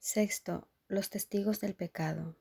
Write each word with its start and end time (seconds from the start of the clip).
Sexto, 0.00 0.68
los 0.86 1.10
testigos 1.10 1.60
del 1.60 1.74
pecado. 1.74 2.36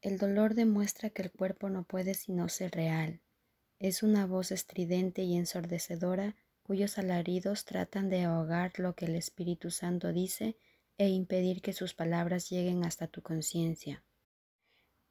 El 0.00 0.16
dolor 0.16 0.54
demuestra 0.54 1.10
que 1.10 1.22
el 1.22 1.32
cuerpo 1.32 1.68
no 1.68 1.82
puede 1.82 2.14
sino 2.14 2.48
ser 2.48 2.70
real. 2.70 3.20
Es 3.80 4.02
una 4.02 4.26
voz 4.26 4.52
estridente 4.52 5.22
y 5.22 5.36
ensordecedora 5.36 6.36
cuyos 6.62 6.96
alaridos 6.96 7.64
tratan 7.64 8.08
de 8.08 8.22
ahogar 8.22 8.78
lo 8.78 8.94
que 8.94 9.06
el 9.06 9.16
Espíritu 9.16 9.70
Santo 9.70 10.12
dice 10.12 10.56
e 10.98 11.08
impedir 11.08 11.62
que 11.62 11.72
sus 11.72 11.94
palabras 11.94 12.48
lleguen 12.48 12.84
hasta 12.84 13.08
tu 13.08 13.22
conciencia. 13.22 14.04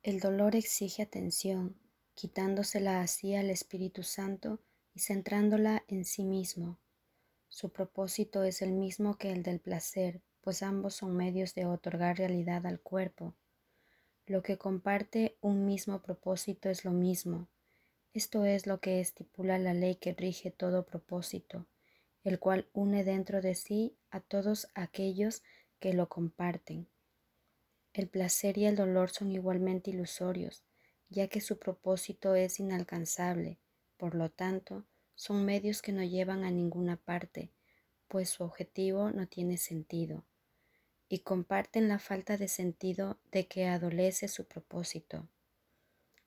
El 0.03 0.21
dolor 0.21 0.55
exige 0.55 1.03
atención, 1.03 1.75
quitándosela 2.13 3.01
así 3.01 3.35
al 3.35 3.49
Espíritu 3.49 4.03
Santo 4.03 4.61
y 4.93 5.01
centrándola 5.01 5.83
en 5.89 6.05
sí 6.05 6.23
mismo. 6.23 6.79
Su 7.49 7.71
propósito 7.71 8.43
es 8.43 8.61
el 8.61 8.71
mismo 8.71 9.17
que 9.17 9.31
el 9.31 9.43
del 9.43 9.59
placer, 9.59 10.21
pues 10.47 10.63
ambos 10.63 10.95
son 10.95 11.13
medios 11.17 11.55
de 11.55 11.65
otorgar 11.65 12.19
realidad 12.19 12.65
al 12.65 12.79
cuerpo. 12.79 13.33
Lo 14.25 14.41
que 14.43 14.57
comparte 14.57 15.35
un 15.41 15.65
mismo 15.65 16.01
propósito 16.01 16.69
es 16.69 16.85
lo 16.85 16.91
mismo, 16.91 17.49
esto 18.13 18.45
es 18.45 18.65
lo 18.65 18.79
que 18.79 19.01
estipula 19.01 19.59
la 19.59 19.73
ley 19.73 19.95
que 19.95 20.13
rige 20.13 20.49
todo 20.49 20.85
propósito, 20.85 21.65
el 22.23 22.39
cual 22.39 22.69
une 22.71 23.03
dentro 23.03 23.41
de 23.41 23.55
sí 23.55 23.97
a 24.09 24.21
todos 24.21 24.69
aquellos 24.73 25.43
que 25.81 25.91
lo 25.91 26.07
comparten. 26.07 26.87
El 27.91 28.07
placer 28.07 28.57
y 28.57 28.67
el 28.67 28.77
dolor 28.77 29.09
son 29.09 29.33
igualmente 29.33 29.89
ilusorios, 29.89 30.63
ya 31.09 31.27
que 31.27 31.41
su 31.41 31.59
propósito 31.59 32.35
es 32.35 32.61
inalcanzable, 32.61 33.59
por 33.97 34.15
lo 34.15 34.31
tanto, 34.31 34.85
son 35.13 35.43
medios 35.43 35.81
que 35.81 35.91
no 35.91 36.05
llevan 36.05 36.45
a 36.45 36.51
ninguna 36.51 36.95
parte, 36.95 37.51
pues 38.07 38.29
su 38.29 38.45
objetivo 38.45 39.11
no 39.11 39.27
tiene 39.27 39.57
sentido, 39.57 40.23
y 41.09 41.19
comparten 41.19 41.87
la 41.87 41.99
falta 41.99 42.37
de 42.37 42.47
sentido 42.47 43.17
de 43.31 43.47
que 43.47 43.67
adolece 43.67 44.27
su 44.27 44.45
propósito. 44.45 45.27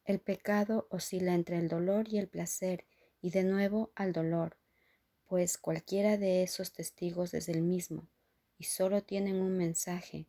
El 0.05 0.21
pecado 0.21 0.87
oscila 0.91 1.35
entre 1.35 1.59
el 1.59 1.69
dolor 1.69 2.09
y 2.09 2.19
el 2.19 2.29
placer 2.29 2.85
y 3.21 3.31
de 3.31 3.45
nuevo 3.45 3.93
al 3.95 4.13
dolor, 4.13 4.57
pues 5.27 5.59
cualquiera 5.59 6.17
de 6.17 6.43
esos 6.43 6.73
testigos 6.73 7.35
es 7.35 7.49
el 7.49 7.63
mismo 7.63 8.09
y 8.59 8.65
solo 8.65 9.03
tienen 9.03 9.37
un 9.37 9.57
mensaje. 9.57 10.27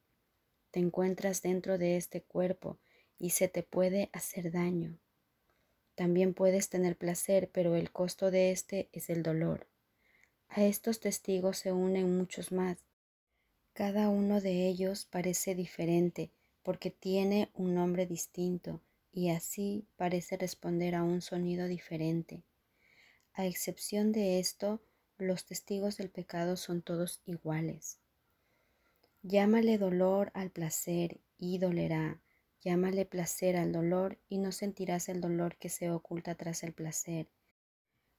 Te 0.72 0.80
encuentras 0.80 1.42
dentro 1.42 1.78
de 1.78 1.98
este 1.98 2.22
cuerpo 2.22 2.78
y 3.17 3.31
se 3.31 3.48
te 3.48 3.64
puede 3.64 4.09
hacer 4.14 4.52
daño. 4.52 5.00
También 5.95 6.33
puedes 6.33 6.70
tener 6.70 6.98
placer, 6.98 7.50
pero 7.52 7.76
el 7.76 7.92
costo 7.92 8.31
de 8.31 8.52
este 8.52 8.89
es 8.92 9.09
el 9.09 9.23
dolor. 9.23 9.67
A 10.50 10.64
estos 10.64 11.00
testigos 11.00 11.58
se 11.58 11.72
unen 11.72 12.17
muchos 12.17 12.52
más. 12.52 12.78
Cada 13.82 14.10
uno 14.10 14.42
de 14.42 14.68
ellos 14.68 15.08
parece 15.10 15.56
diferente 15.56 16.30
porque 16.62 16.92
tiene 16.92 17.50
un 17.56 17.74
nombre 17.74 18.06
distinto 18.06 18.80
y 19.12 19.32
así 19.32 19.88
parece 19.96 20.38
responder 20.38 20.94
a 20.94 21.02
un 21.02 21.23
sonido 21.23 21.66
diferente. 21.66 22.44
A 23.34 23.48
excepción 23.48 24.12
de 24.12 24.38
esto, 24.38 24.84
los 25.18 25.48
testigos 25.48 25.98
del 25.98 26.12
pecado 26.12 26.58
son 26.58 26.84
todos 26.84 27.23
iguales. 27.26 27.98
Llámale 29.23 29.80
dolor 29.80 30.30
al 30.36 30.52
placer 30.52 31.20
y 31.40 31.58
dolerá. 31.58 32.22
Llámale 32.64 33.08
placer 33.08 33.58
al 33.58 33.72
dolor 33.72 34.20
y 34.30 34.38
no 34.38 34.52
sentirás 34.52 35.10
el 35.10 35.22
dolor 35.22 35.56
que 35.56 35.70
se 35.70 35.90
oculta 35.90 36.36
tras 36.36 36.62
el 36.62 36.73
placer. 36.73 37.30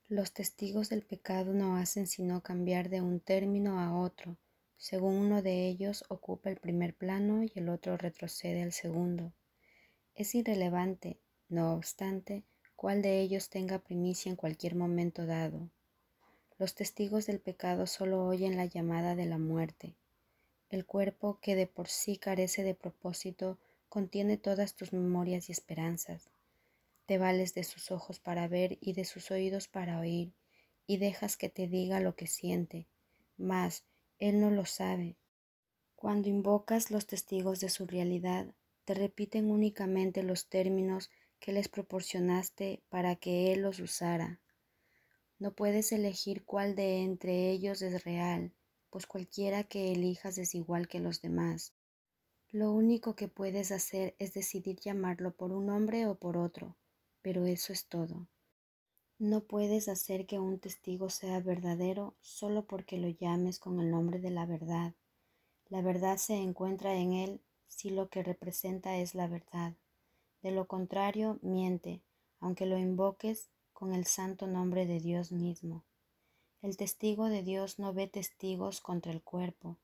Los 0.09 0.33
testigos 0.33 0.89
del 0.89 1.03
pecado 1.03 1.55
no 1.55 1.77
hacen 1.77 2.09
sino 2.09 2.43
cambiar 2.43 2.89
de 2.89 3.01
un 3.01 3.21
término 3.21 3.79
a 3.79 3.97
otro, 3.97 4.37
según 4.83 5.15
uno 5.15 5.43
de 5.43 5.69
ellos 5.69 6.05
ocupa 6.09 6.51
el 6.51 6.57
primer 6.57 6.93
plano 6.93 7.45
y 7.45 7.53
el 7.55 7.69
otro 7.69 7.97
retrocede 7.97 8.65
al 8.65 8.73
segundo. 8.73 9.33
Es 10.17 10.35
irrelevante, 10.35 11.21
no 11.49 11.75
obstante, 11.75 12.43
cuál 12.75 13.01
de 13.01 13.21
ellos 13.21 13.49
tenga 13.49 13.79
primicia 13.79 14.29
en 14.29 14.35
cualquier 14.35 14.75
momento 14.75 15.25
dado. 15.25 15.71
Los 16.59 16.75
testigos 16.75 17.27
del 17.27 17.39
pecado 17.39 17.87
solo 17.87 18.27
oyen 18.27 18.57
la 18.57 18.67
llamada 18.67 19.15
de 19.15 19.25
la 19.25 19.39
muerte. 19.39 19.95
El 20.69 20.85
cuerpo 20.85 21.39
que 21.41 21.55
de 21.55 21.69
por 21.69 21.87
sí 21.87 22.17
carece 22.17 22.65
de 22.65 22.75
propósito 22.75 23.59
contiene 23.89 24.37
todas 24.37 24.75
tus 24.75 24.93
memorias 24.93 25.49
y 25.49 25.53
esperanzas. 25.53 26.29
Te 27.07 27.19
vales 27.19 27.55
de 27.55 27.63
sus 27.63 27.93
ojos 27.93 28.19
para 28.19 28.49
ver 28.49 28.79
y 28.81 28.95
de 28.95 29.05
sus 29.05 29.31
oídos 29.31 29.69
para 29.69 30.01
oír, 30.01 30.33
y 30.89 30.97
dejas 30.97 31.37
que 31.37 31.49
te 31.49 31.69
diga 31.69 32.01
lo 32.01 32.17
que 32.17 32.27
siente, 32.27 32.89
mas 33.37 33.85
él 34.23 34.41
no 34.41 34.53
lo 34.53 34.67
sabe. 34.67 35.17
Cuando 35.97 36.29
invocas 36.29 36.93
los 36.93 37.07
testigos 37.07 37.59
de 37.59 37.69
su 37.69 37.87
realidad, 37.87 38.55
te 38.85 38.95
repiten 38.95 39.51
únicamente 39.51 40.23
los 40.23 40.49
términos 40.49 41.11
que 41.41 41.51
les 41.51 41.69
proporcionaste 41.69 42.85
para 42.89 43.17
que 43.17 43.53
Él 43.53 43.63
los 43.63 43.81
usara. 43.81 44.41
No 45.41 45.57
puedes 45.57 45.91
elegir 45.91 46.45
cuál 46.45 46.77
de 46.77 47.03
entre 47.03 47.51
ellos 47.51 47.83
es 47.83 48.05
real, 48.05 48.53
pues 48.91 49.09
cualquiera 49.09 49.65
que 49.65 49.91
elijas 49.91 50.39
es 50.39 50.55
igual 50.55 50.87
que 50.87 51.01
los 51.01 51.21
demás. 51.21 51.75
Lo 52.49 52.71
único 52.71 53.17
que 53.17 53.27
puedes 53.27 53.73
hacer 53.73 54.15
es 54.21 54.35
decidir 54.35 54.79
llamarlo 54.79 55.35
por 55.35 55.51
un 55.51 55.67
nombre 55.67 56.07
o 56.07 56.15
por 56.15 56.37
otro, 56.37 56.77
pero 57.23 57.45
eso 57.47 57.73
es 57.73 57.87
todo. 57.89 58.29
No 59.25 59.45
puedes 59.45 59.89
hacer 59.89 60.27
que 60.27 60.41
un 60.41 60.59
testigo 60.59 61.09
sea 61.09 61.39
verdadero 61.39 62.17
solo 62.23 62.65
porque 62.65 62.99
lo 62.99 63.07
llames 63.09 63.61
con 63.61 63.79
el 63.79 63.89
nombre 63.89 64.19
de 64.19 64.31
la 64.31 64.47
verdad. 64.47 64.95
La 65.69 65.81
verdad 65.81 66.17
se 66.17 66.35
encuentra 66.35 66.97
en 66.97 67.13
él 67.13 67.41
si 67.69 67.91
lo 67.91 68.09
que 68.09 68.25
representa 68.25 68.97
es 68.97 69.15
la 69.15 69.29
verdad. 69.29 69.75
De 70.43 70.51
lo 70.51 70.67
contrario, 70.67 71.39
miente, 71.41 72.03
aunque 72.41 72.67
lo 72.67 72.79
invoques 72.79 73.49
con 73.73 73.95
el 73.95 74.07
santo 74.07 74.49
nombre 74.49 74.87
de 74.87 74.99
Dios 74.99 75.31
mismo. 75.31 75.85
El 76.61 76.77
testigo 76.77 77.27
de 77.27 77.45
Dios 77.45 77.79
no 77.79 77.95
ve 77.95 78.09
testigos 78.09 78.81
contra 78.81 79.13
el 79.13 79.23
cuerpo. 79.23 79.79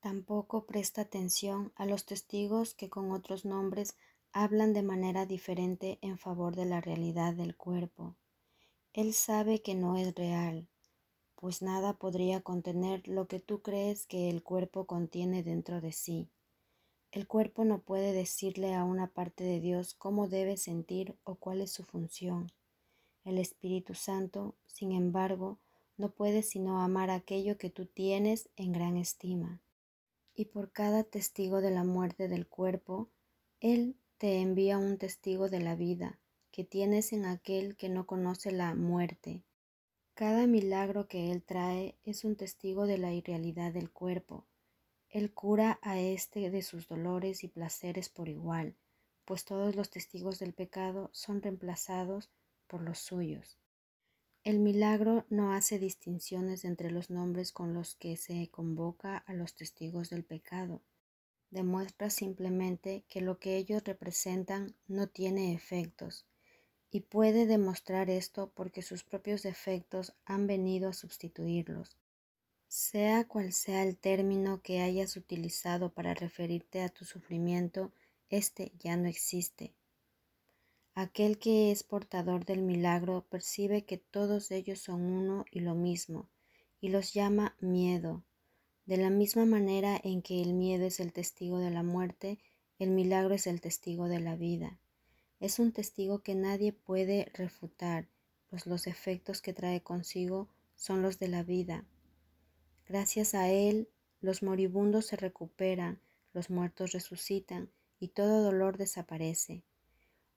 Tampoco 0.00 0.66
presta 0.66 1.02
atención 1.02 1.70
a 1.76 1.86
los 1.86 2.04
testigos 2.04 2.74
que 2.74 2.90
con 2.90 3.12
otros 3.12 3.44
nombres 3.44 3.94
hablan 4.32 4.72
de 4.72 4.82
manera 4.82 5.24
diferente 5.24 6.00
en 6.02 6.18
favor 6.18 6.56
de 6.56 6.64
la 6.64 6.80
realidad 6.80 7.32
del 7.32 7.54
cuerpo. 7.54 8.16
Él 8.94 9.14
sabe 9.14 9.62
que 9.62 9.74
no 9.74 9.96
es 9.96 10.14
real, 10.14 10.68
pues 11.34 11.62
nada 11.62 11.94
podría 11.94 12.42
contener 12.42 13.08
lo 13.08 13.26
que 13.26 13.40
tú 13.40 13.62
crees 13.62 14.06
que 14.06 14.28
el 14.28 14.42
cuerpo 14.42 14.84
contiene 14.84 15.42
dentro 15.42 15.80
de 15.80 15.92
sí. 15.92 16.28
El 17.10 17.26
cuerpo 17.26 17.64
no 17.64 17.80
puede 17.80 18.12
decirle 18.12 18.74
a 18.74 18.84
una 18.84 19.06
parte 19.06 19.44
de 19.44 19.60
Dios 19.60 19.94
cómo 19.94 20.28
debe 20.28 20.58
sentir 20.58 21.16
o 21.24 21.36
cuál 21.36 21.62
es 21.62 21.72
su 21.72 21.84
función. 21.84 22.52
El 23.24 23.38
Espíritu 23.38 23.94
Santo, 23.94 24.56
sin 24.66 24.92
embargo, 24.92 25.58
no 25.96 26.10
puede 26.10 26.42
sino 26.42 26.82
amar 26.82 27.08
aquello 27.08 27.56
que 27.56 27.70
tú 27.70 27.86
tienes 27.86 28.50
en 28.56 28.72
gran 28.72 28.98
estima. 28.98 29.62
Y 30.34 30.46
por 30.46 30.70
cada 30.70 31.02
testigo 31.02 31.62
de 31.62 31.70
la 31.70 31.84
muerte 31.84 32.28
del 32.28 32.46
cuerpo, 32.46 33.08
Él 33.58 33.96
te 34.18 34.42
envía 34.42 34.76
un 34.76 34.98
testigo 34.98 35.48
de 35.48 35.60
la 35.60 35.76
vida 35.76 36.18
que 36.52 36.62
tienes 36.62 37.12
en 37.12 37.24
aquel 37.24 37.76
que 37.76 37.88
no 37.88 38.06
conoce 38.06 38.52
la 38.52 38.76
muerte. 38.76 39.42
Cada 40.14 40.46
milagro 40.46 41.08
que 41.08 41.32
Él 41.32 41.42
trae 41.42 41.96
es 42.04 42.24
un 42.24 42.36
testigo 42.36 42.86
de 42.86 42.98
la 42.98 43.12
irrealidad 43.12 43.72
del 43.72 43.90
cuerpo 43.90 44.46
él 45.12 45.34
cura 45.34 45.78
a 45.82 46.00
éste 46.00 46.50
de 46.50 46.62
sus 46.62 46.88
dolores 46.88 47.44
y 47.44 47.48
placeres 47.48 48.08
por 48.08 48.30
igual, 48.30 48.76
pues 49.26 49.44
todos 49.44 49.76
los 49.76 49.90
testigos 49.90 50.38
del 50.38 50.54
pecado 50.54 51.10
son 51.12 51.42
reemplazados 51.42 52.30
por 52.66 52.80
los 52.80 52.98
suyos. 52.98 53.58
El 54.42 54.58
milagro 54.58 55.26
no 55.28 55.52
hace 55.52 55.78
distinciones 55.78 56.64
entre 56.64 56.90
los 56.90 57.10
nombres 57.10 57.52
con 57.52 57.74
los 57.74 57.94
que 57.94 58.16
se 58.16 58.48
convoca 58.50 59.18
a 59.18 59.34
los 59.34 59.54
testigos 59.54 60.08
del 60.08 60.24
pecado. 60.24 60.80
Demuestra 61.50 62.08
simplemente 62.08 63.04
que 63.06 63.20
lo 63.20 63.38
que 63.38 63.58
ellos 63.58 63.84
representan 63.84 64.74
no 64.88 65.08
tiene 65.08 65.52
efectos, 65.52 66.24
y 66.94 67.00
puede 67.00 67.46
demostrar 67.46 68.10
esto 68.10 68.52
porque 68.54 68.82
sus 68.82 69.02
propios 69.02 69.42
defectos 69.42 70.12
han 70.26 70.46
venido 70.46 70.90
a 70.90 70.92
sustituirlos. 70.92 71.96
Sea 72.68 73.26
cual 73.26 73.54
sea 73.54 73.82
el 73.82 73.96
término 73.96 74.60
que 74.62 74.82
hayas 74.82 75.16
utilizado 75.16 75.90
para 75.90 76.12
referirte 76.12 76.82
a 76.82 76.90
tu 76.90 77.06
sufrimiento, 77.06 77.92
éste 78.28 78.72
ya 78.78 78.98
no 78.98 79.08
existe. 79.08 79.74
Aquel 80.94 81.38
que 81.38 81.72
es 81.72 81.82
portador 81.82 82.44
del 82.44 82.60
milagro 82.60 83.24
percibe 83.30 83.86
que 83.86 83.96
todos 83.96 84.50
ellos 84.50 84.78
son 84.78 85.00
uno 85.00 85.46
y 85.50 85.60
lo 85.60 85.74
mismo, 85.74 86.28
y 86.78 86.90
los 86.90 87.14
llama 87.14 87.56
miedo. 87.58 88.22
De 88.84 88.98
la 88.98 89.08
misma 89.08 89.46
manera 89.46 89.98
en 90.04 90.20
que 90.20 90.42
el 90.42 90.52
miedo 90.52 90.84
es 90.84 91.00
el 91.00 91.14
testigo 91.14 91.58
de 91.58 91.70
la 91.70 91.82
muerte, 91.82 92.38
el 92.78 92.90
milagro 92.90 93.34
es 93.34 93.46
el 93.46 93.62
testigo 93.62 94.08
de 94.08 94.20
la 94.20 94.36
vida. 94.36 94.78
Es 95.42 95.58
un 95.58 95.72
testigo 95.72 96.20
que 96.20 96.34
nadie 96.34 96.72
puede 96.72 97.30
refutar, 97.34 98.08
pues 98.48 98.66
los 98.66 98.86
efectos 98.86 99.42
que 99.42 99.52
trae 99.52 99.82
consigo 99.82 100.48
son 100.74 101.02
los 101.02 101.18
de 101.18 101.28
la 101.28 101.42
vida, 101.42 101.84
Gracias 102.92 103.34
a 103.34 103.48
él, 103.48 103.88
los 104.20 104.42
moribundos 104.42 105.06
se 105.06 105.16
recuperan, 105.16 106.00
los 106.34 106.50
muertos 106.50 106.92
resucitan 106.92 107.70
y 108.00 108.08
todo 108.08 108.42
dolor 108.42 108.76
desaparece. 108.76 109.62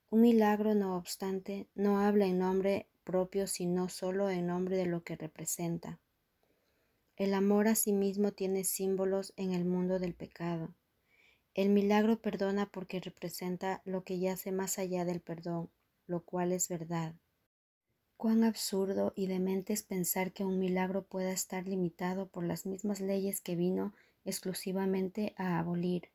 Un 0.09 0.21
milagro, 0.21 0.75
no 0.75 0.95
obstante, 0.95 1.67
no 1.75 1.99
habla 1.99 2.27
en 2.27 2.39
nombre 2.39 2.87
propio, 3.03 3.47
sino 3.47 3.89
solo 3.89 4.29
en 4.29 4.47
nombre 4.47 4.77
de 4.77 4.85
lo 4.85 5.03
que 5.03 5.15
representa. 5.15 5.99
El 7.17 7.33
amor 7.33 7.67
a 7.67 7.75
sí 7.75 7.91
mismo 7.91 8.31
tiene 8.31 8.63
símbolos 8.63 9.33
en 9.35 9.51
el 9.51 9.65
mundo 9.65 9.99
del 9.99 10.13
pecado. 10.13 10.73
El 11.55 11.69
milagro 11.69 12.19
perdona 12.19 12.65
porque 12.65 12.99
representa 12.99 13.81
lo 13.85 14.03
que 14.03 14.19
yace 14.19 14.51
más 14.51 14.77
allá 14.77 15.05
del 15.05 15.21
perdón, 15.21 15.69
lo 16.05 16.19
cual 16.19 16.51
es 16.51 16.67
verdad. 16.67 17.15
Cuán 18.17 18.43
absurdo 18.43 19.13
y 19.15 19.27
demente 19.27 19.71
es 19.71 19.81
pensar 19.81 20.33
que 20.33 20.43
un 20.43 20.59
milagro 20.59 21.03
pueda 21.05 21.31
estar 21.31 21.65
limitado 21.65 22.27
por 22.27 22.43
las 22.43 22.65
mismas 22.65 22.99
leyes 22.99 23.39
que 23.39 23.55
vino 23.55 23.93
exclusivamente 24.25 25.33
a 25.37 25.57
abolir. 25.57 26.09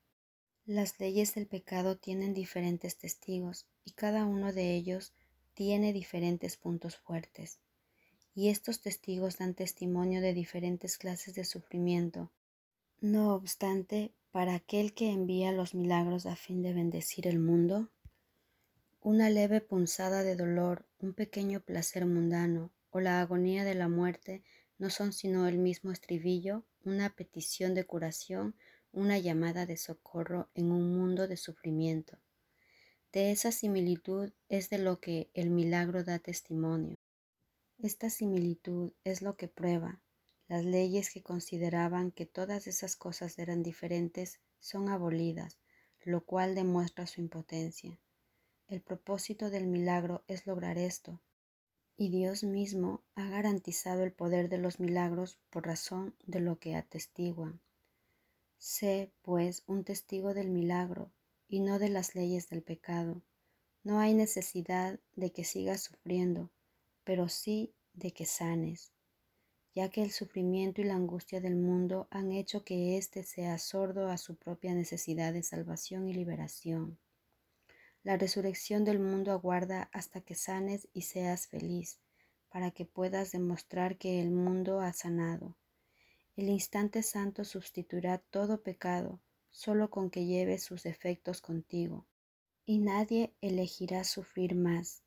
Las 0.67 1.01
leyes 1.01 1.35
del 1.35 1.47
pecado 1.47 1.97
tienen 1.97 2.35
diferentes 2.35 2.99
testigos 2.99 3.65
y 3.87 3.93
cada 3.93 4.27
uno 4.27 4.53
de 4.53 4.75
ellos 4.75 5.15
tiene 5.55 5.95
diferentes 5.95 6.59
puntos 6.59 6.99
fuertes. 6.99 7.61
Y 8.35 8.51
estos 8.51 8.83
testigos 8.83 9.39
dan 9.39 9.55
testimonio 9.55 10.21
de 10.21 10.35
diferentes 10.35 10.99
clases 10.99 11.35
de 11.35 11.47
sufrimiento. 11.47 12.31
No 13.01 13.35
obstante, 13.35 14.13
para 14.31 14.55
aquel 14.55 14.95
que 14.95 15.11
envía 15.11 15.53
los 15.53 15.75
milagros 15.75 16.27
a 16.27 16.37
fin 16.37 16.63
de 16.63 16.73
bendecir 16.73 17.27
el 17.27 17.39
mundo, 17.39 17.91
una 19.01 19.31
leve 19.31 19.61
punzada 19.61 20.23
de 20.23 20.37
dolor, 20.37 20.87
un 20.99 21.15
pequeño 21.15 21.61
placer 21.61 22.07
mundano 22.07 22.71
o 22.91 23.01
la 23.01 23.21
agonía 23.21 23.65
de 23.65 23.75
la 23.75 23.89
muerte 23.89 24.43
no 24.79 24.91
son 24.91 25.13
sino 25.13 25.49
el 25.49 25.59
mismo 25.59 25.91
estribillo, 25.91 26.65
una 26.85 27.11
petición 27.11 27.75
de 27.75 27.85
curación, 27.85 28.55
una 28.93 29.19
llamada 29.19 29.67
de 29.67 29.77
socorro 29.77 30.49
en 30.55 30.71
un 30.71 30.97
mundo 30.97 31.29
de 31.29 31.37
sufrimiento. 31.37 32.19
De 33.13 33.31
esa 33.31 33.53
similitud 33.53 34.33
es 34.49 34.71
de 34.71 34.79
lo 34.79 35.01
que 35.01 35.31
el 35.35 35.51
milagro 35.51 36.05
da 36.05 36.19
testimonio. 36.19 36.97
Esta 37.79 38.11
similitud 38.11 38.93
es 39.05 39.23
lo 39.23 39.37
que 39.37 39.49
prueba. 39.49 40.01
Las 40.51 40.65
leyes 40.65 41.11
que 41.13 41.23
consideraban 41.23 42.11
que 42.11 42.27
todas 42.27 42.67
esas 42.67 42.97
cosas 42.97 43.39
eran 43.39 43.63
diferentes 43.63 44.41
son 44.59 44.89
abolidas, 44.89 45.61
lo 46.03 46.25
cual 46.25 46.57
demuestra 46.57 47.07
su 47.07 47.21
impotencia. 47.21 48.01
El 48.67 48.81
propósito 48.81 49.49
del 49.49 49.69
milagro 49.69 50.25
es 50.27 50.49
lograr 50.49 50.77
esto, 50.77 51.21
y 51.97 52.09
Dios 52.09 52.43
mismo 52.43 53.05
ha 53.15 53.29
garantizado 53.29 54.03
el 54.03 54.13
poder 54.13 54.49
de 54.49 54.59
los 54.59 54.81
milagros 54.81 55.39
por 55.51 55.67
razón 55.67 56.17
de 56.27 56.41
lo 56.41 56.59
que 56.59 56.75
atestiguan. 56.75 57.61
Sé, 58.59 59.13
pues, 59.23 59.63
un 59.69 59.85
testigo 59.85 60.35
del 60.35 60.51
milagro 60.51 61.13
y 61.47 61.61
no 61.61 61.79
de 61.79 61.91
las 61.91 62.17
leyes 62.17 62.49
del 62.49 62.65
pecado. 62.65 63.23
No 63.85 64.01
hay 64.01 64.15
necesidad 64.15 64.99
de 65.15 65.31
que 65.31 65.45
sigas 65.45 65.81
sufriendo, 65.81 66.51
pero 67.05 67.29
sí 67.29 67.73
de 67.93 68.13
que 68.13 68.27
sanes, 68.27 68.91
ya 69.75 69.89
que 69.89 70.03
el 70.03 70.11
sufrimiento 70.11 70.81
y 70.81 70.85
la 70.85 70.95
angustia 70.95 71.41
del 71.41 71.57
mundo 71.57 72.09
han 72.11 72.33
hecho 72.33 72.65
que 72.65 72.97
éste 72.97 73.23
sea 73.23 73.59
sordo 73.59 74.09
a 74.09 74.19
su 74.19 74.37
propia 74.37 74.75
necesidad 74.75 75.33
de 75.33 75.43
salvación 75.43 76.09
y 76.09 76.13
liberación. 76.13 76.99
La 78.03 78.17
resurrección 78.17 78.85
del 78.85 78.99
mundo 78.99 79.31
aguarda 79.31 79.91
hasta 79.93 80.21
que 80.23 80.35
sanes 80.35 80.89
y 80.93 81.03
seas 81.03 81.47
feliz, 81.47 82.01
para 82.49 82.71
que 82.71 82.85
puedas 82.85 83.31
demostrar 83.31 83.97
que 83.97 84.21
el 84.21 84.31
mundo 84.31 84.81
ha 84.81 84.93
sanado. 84.93 85.57
El 86.37 86.49
instante 86.49 87.03
santo 87.03 87.45
sustituirá 87.45 88.19
todo 88.19 88.63
pecado, 88.63 89.21
solo 89.51 89.91
con 89.91 90.11
que 90.11 90.25
lleves 90.25 90.63
sus 90.63 90.87
efectos 90.87 91.43
contigo, 91.43 92.07
y 92.65 92.79
nadie 92.79 93.35
elegirá 93.41 94.05
sufrir 94.05 94.55
más. 94.55 95.03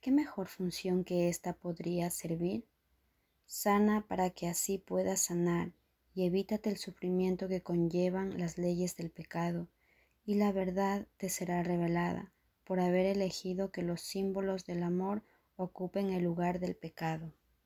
¿Qué 0.00 0.10
mejor 0.10 0.48
función 0.48 1.04
que 1.04 1.28
esta 1.28 1.52
podría 1.52 2.10
servir? 2.10 2.64
Sana 3.46 4.06
para 4.08 4.30
que 4.30 4.48
así 4.48 4.78
puedas 4.78 5.20
sanar 5.20 5.72
y 6.14 6.26
evítate 6.26 6.70
el 6.70 6.76
sufrimiento 6.76 7.48
que 7.48 7.62
conllevan 7.62 8.38
las 8.38 8.58
leyes 8.58 8.96
del 8.96 9.10
pecado 9.10 9.68
y 10.24 10.36
la 10.36 10.52
verdad 10.52 11.06
te 11.16 11.28
será 11.28 11.62
revelada 11.62 12.32
por 12.64 12.80
haber 12.80 13.06
elegido 13.06 13.70
que 13.70 13.82
los 13.82 14.00
símbolos 14.00 14.64
del 14.64 14.82
amor 14.82 15.22
ocupen 15.56 16.10
el 16.10 16.24
lugar 16.24 16.58
del 16.58 16.74
pecado. 16.74 17.32